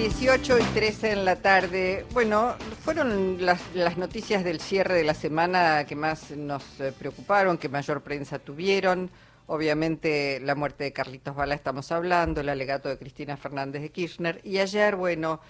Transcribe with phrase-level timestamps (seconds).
[0.00, 2.06] 18 y 13 en la tarde.
[2.14, 7.58] Bueno, fueron las, las noticias del cierre de la semana que más nos eh, preocuparon,
[7.58, 9.10] que mayor prensa tuvieron.
[9.46, 14.40] Obviamente la muerte de Carlitos Bala estamos hablando, el alegato de Cristina Fernández de Kirchner.
[14.42, 15.42] Y ayer, bueno,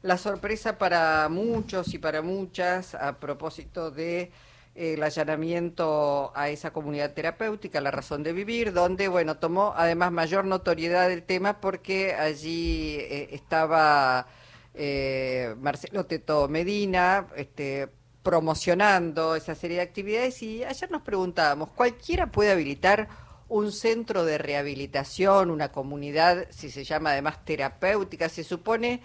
[0.00, 4.32] la sorpresa para muchos y para muchas a propósito de
[4.78, 10.44] el allanamiento a esa comunidad terapéutica, La Razón de Vivir, donde, bueno, tomó además mayor
[10.44, 14.28] notoriedad el tema porque allí eh, estaba
[14.74, 17.88] eh, Marcelo Teto Medina este,
[18.22, 23.08] promocionando esa serie de actividades y ayer nos preguntábamos, ¿cualquiera puede habilitar
[23.48, 28.28] un centro de rehabilitación, una comunidad, si se llama además terapéutica?
[28.28, 29.02] Se supone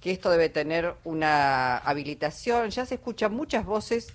[0.00, 4.12] que esto debe tener una habilitación, ya se escuchan muchas voces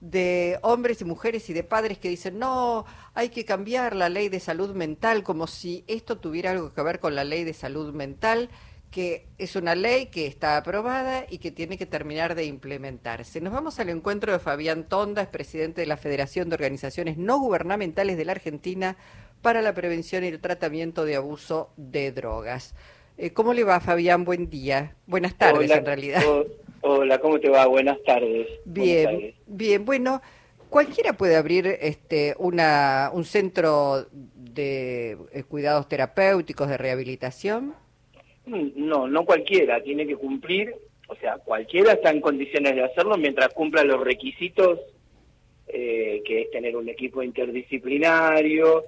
[0.00, 2.84] de hombres y mujeres y de padres que dicen, no,
[3.14, 7.00] hay que cambiar la ley de salud mental, como si esto tuviera algo que ver
[7.00, 8.48] con la ley de salud mental,
[8.90, 13.40] que es una ley que está aprobada y que tiene que terminar de implementarse.
[13.40, 17.38] Nos vamos al encuentro de Fabián Tonda, es presidente de la Federación de Organizaciones No
[17.38, 18.96] Gubernamentales de la Argentina
[19.42, 22.74] para la Prevención y el Tratamiento de Abuso de Drogas.
[23.18, 24.24] Eh, ¿Cómo le va, Fabián?
[24.24, 24.94] Buen día.
[25.06, 26.22] Buenas tardes, en realidad.
[26.90, 27.66] Hola, ¿cómo te va?
[27.66, 28.48] Buenas tardes.
[28.64, 29.84] Bien, bien.
[29.84, 30.22] Bueno,
[30.70, 37.74] cualquiera puede abrir este una un centro de eh, cuidados terapéuticos, de rehabilitación.
[38.46, 39.82] Mm, no, no cualquiera.
[39.82, 40.74] Tiene que cumplir,
[41.08, 44.80] o sea, cualquiera está en condiciones de hacerlo mientras cumpla los requisitos,
[45.66, 48.84] eh, que es tener un equipo interdisciplinario,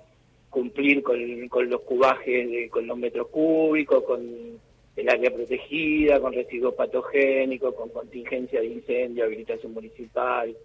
[0.48, 4.58] cumplir con, con los cubajes, con los metros cúbicos, con
[5.00, 10.56] el área protegida, con residuos patogénicos, con contingencia de incendio, habilitación municipal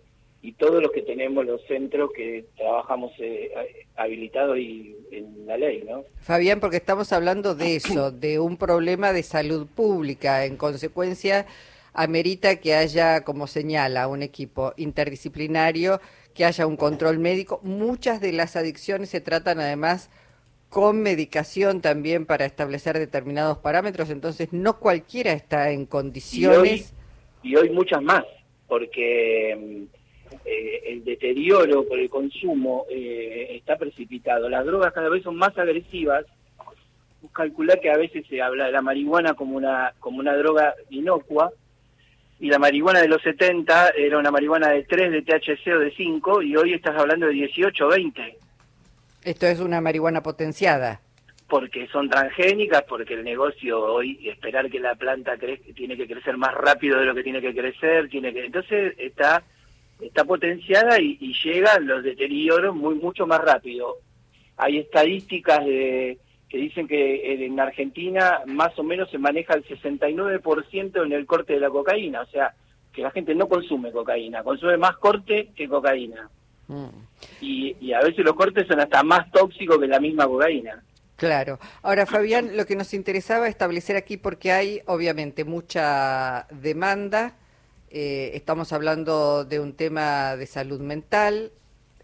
[0.42, 3.52] y todos los que tenemos los centros que trabajamos eh,
[3.96, 6.04] habilitados y en la ley, ¿no?
[6.20, 11.48] Fabián, porque estamos hablando de eso, de un problema de salud pública, en consecuencia
[11.94, 16.00] amerita que haya, como señala, un equipo interdisciplinario,
[16.36, 17.60] que haya un control médico.
[17.64, 20.12] Muchas de las adicciones se tratan además
[20.76, 26.94] con medicación también para establecer determinados parámetros, entonces no cualquiera está en condiciones.
[27.44, 28.26] Y hoy, muchas más,
[28.68, 29.54] porque
[30.44, 34.50] eh, el deterioro por el consumo eh, está precipitado.
[34.50, 36.26] Las drogas cada vez son más agresivas.
[37.32, 41.54] Calcular que a veces se habla de la marihuana como una, como una droga inocua,
[42.38, 45.94] y la marihuana de los 70 era una marihuana de 3 de THC o de
[45.96, 48.45] 5, y hoy estás hablando de 18 o 20.
[49.26, 51.02] Esto es una marihuana potenciada.
[51.50, 56.38] Porque son transgénicas, porque el negocio hoy, esperar que la planta crezca, tiene que crecer
[56.38, 59.44] más rápido de lo que tiene que crecer, tiene que entonces está
[60.00, 63.98] está potenciada y, y llegan los deterioros muy mucho más rápido.
[64.58, 66.20] Hay estadísticas de,
[66.50, 71.54] que dicen que en Argentina más o menos se maneja el 69% en el corte
[71.54, 72.54] de la cocaína, o sea,
[72.94, 76.30] que la gente no consume cocaína, consume más corte que cocaína.
[77.42, 80.84] Y, a veces los cortes son hasta más tóxicos que la misma cocaína.
[81.16, 81.60] Claro.
[81.82, 87.36] Ahora, Fabián, lo que nos interesaba establecer aquí, porque hay obviamente mucha demanda,
[87.90, 91.52] eh, estamos hablando de un tema de salud mental,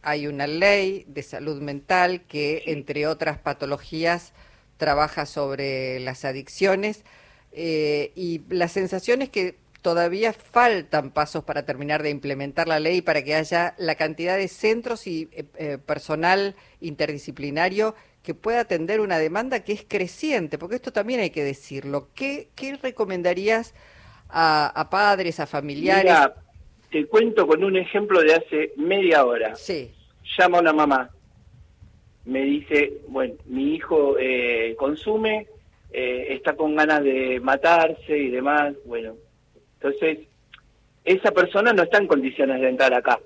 [0.01, 4.33] hay una ley de salud mental que, entre otras patologías,
[4.77, 7.03] trabaja sobre las adicciones
[7.51, 13.01] eh, y la sensación es que todavía faltan pasos para terminar de implementar la ley
[13.01, 18.99] para que haya la cantidad de centros y eh, eh, personal interdisciplinario que pueda atender
[18.99, 22.09] una demanda que es creciente, porque esto también hay que decirlo.
[22.13, 23.73] ¿Qué, qué recomendarías
[24.29, 26.03] a, padres, a familiares?
[26.03, 26.35] Mira,
[26.91, 29.55] te cuento con un ejemplo de hace media hora.
[29.55, 29.91] Sí.
[30.37, 31.09] Llama a una mamá,
[32.25, 35.47] me dice, bueno, mi hijo eh, consume,
[35.91, 39.15] está con ganas de matarse y demás, bueno,
[39.81, 40.27] entonces,
[41.03, 43.19] esa persona no está en condiciones de entrar acá.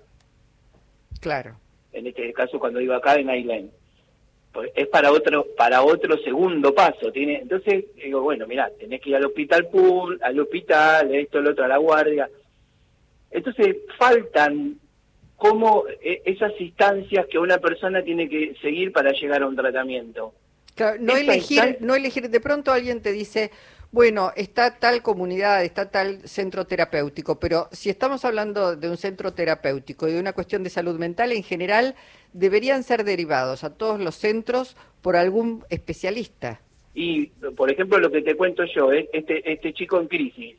[1.20, 1.58] Claro.
[1.92, 3.72] En este caso, cuando iba acá en Island.
[4.54, 7.12] Pues es para otro para otro segundo paso.
[7.12, 11.52] tiene Entonces, digo, bueno, mira, tenés que ir al hospital pool, al hospital, esto, lo
[11.52, 12.30] otro, a la guardia.
[13.32, 14.80] Entonces, faltan
[15.36, 20.34] como e, esas instancias que una persona tiene que seguir para llegar a un tratamiento.
[20.74, 23.52] Claro, no elegir, no elegir, de pronto alguien te dice,
[23.96, 29.34] bueno, está tal comunidad, está tal centro terapéutico, pero si estamos hablando de un centro
[29.34, 31.96] terapéutico y de una cuestión de salud mental, en general
[32.34, 36.60] deberían ser derivados a todos los centros por algún especialista.
[36.94, 39.08] Y, por ejemplo, lo que te cuento yo, ¿eh?
[39.14, 40.58] este, este chico en crisis,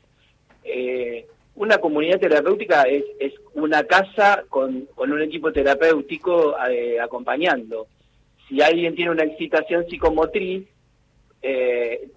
[0.63, 7.85] eh, una comunidad terapéutica es, es una casa con, con un equipo terapéutico eh, acompañando.
[8.49, 10.65] Si alguien tiene una excitación psicomotriz,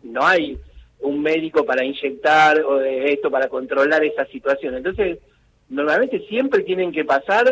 [0.03, 0.59] no hay
[1.03, 4.77] un médico para inyectar o de esto para controlar esa situación.
[4.77, 5.19] Entonces,
[5.69, 7.45] normalmente siempre tienen que pasar,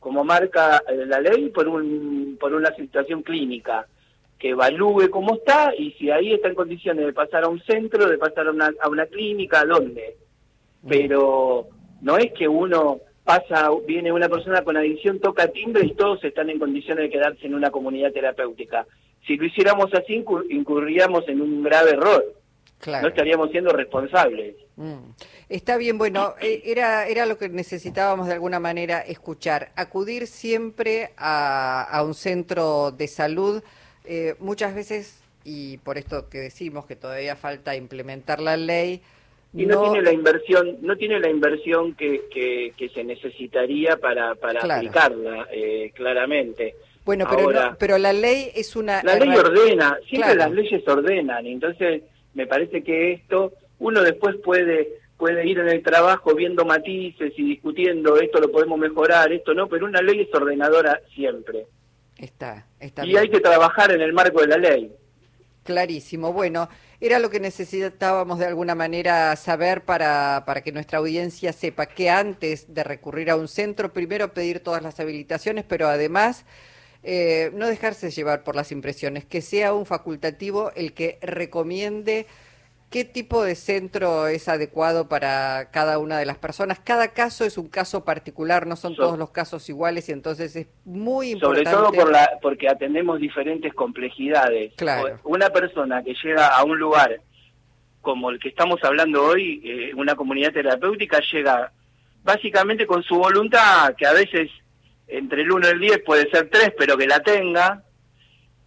[0.00, 3.86] como marca la ley, por, un, por una situación clínica
[4.38, 8.08] que evalúe cómo está y si ahí está en condiciones de pasar a un centro,
[8.08, 10.16] de pasar a una, a una clínica, ¿a dónde?
[10.86, 11.68] Pero
[12.02, 16.50] no es que uno pasa, viene una persona con adicción, toca timbre y todos están
[16.50, 18.86] en condiciones de quedarse en una comunidad terapéutica.
[19.26, 22.24] Si lo hiciéramos así, incurríamos en un grave error.
[22.86, 24.56] No estaríamos siendo responsables.
[24.76, 25.10] Mm.
[25.48, 29.72] Está bien, bueno, eh, era, era lo que necesitábamos de alguna manera escuchar.
[29.76, 33.62] Acudir siempre a, un centro de salud,
[34.04, 39.02] eh, muchas veces, y por esto que decimos que todavía falta implementar la ley,
[39.56, 44.60] y no, tiene la inversión no tiene la inversión que, que, se necesitaría para, para
[44.60, 46.74] aplicarla eh, claramente
[47.04, 52.02] bueno pero pero la ley es una la ley ordena siempre las leyes ordenan entonces
[52.34, 57.44] me parece que esto uno después puede puede ir en el trabajo viendo matices y
[57.44, 61.66] discutiendo esto lo podemos mejorar esto no pero una ley es ordenadora siempre.
[62.16, 64.92] Está está y hay que trabajar en el marco de la ley.
[65.64, 66.32] Clarísimo.
[66.32, 66.68] Bueno,
[67.00, 72.10] era lo que necesitábamos de alguna manera saber para, para que nuestra audiencia sepa que
[72.10, 76.44] antes de recurrir a un centro, primero pedir todas las habilitaciones, pero además
[77.04, 82.26] eh, no dejarse llevar por las impresiones, que sea un facultativo el que recomiende
[82.94, 86.78] ¿Qué tipo de centro es adecuado para cada una de las personas?
[86.78, 90.68] Cada caso es un caso particular, no son todos los casos iguales y entonces es
[90.84, 91.68] muy importante.
[91.68, 94.74] Sobre todo por la, porque atendemos diferentes complejidades.
[94.76, 95.18] Claro.
[95.24, 97.20] Una persona que llega a un lugar
[98.00, 101.72] como el que estamos hablando hoy, eh, una comunidad terapéutica, llega
[102.22, 104.52] básicamente con su voluntad, que a veces
[105.08, 107.82] entre el 1 y el 10 puede ser 3, pero que la tenga,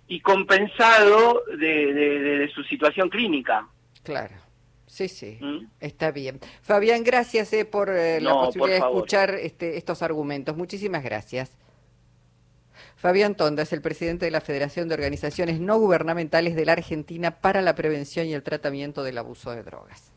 [0.07, 3.67] y compensado de su situación clínica.
[4.03, 4.47] Claro.
[4.87, 5.67] Sí, sí, ¿Mm?
[5.81, 6.39] está bien.
[6.61, 10.55] Fabián, gracias eh, por eh, la posibilidad de escuchar este, estos argumentos.
[10.55, 11.57] Muchísimas gracias.
[12.95, 17.31] Fabián Tonda es el presidente de la Federación de Organizaciones No Gubernamentales de la Argentina
[17.31, 20.11] para la Prevención y el Tratamiento del Abuso de Drogas.